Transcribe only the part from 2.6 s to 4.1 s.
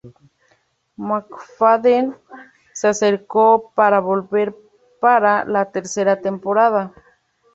se acercó para